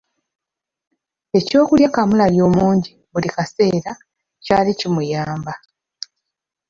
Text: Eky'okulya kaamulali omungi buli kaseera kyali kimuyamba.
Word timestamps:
Eky'okulya 1.37 1.87
kaamulali 1.95 2.37
omungi 2.47 2.91
buli 3.11 3.29
kaseera 3.35 3.91
kyali 4.43 4.71
kimuyamba. 4.79 5.53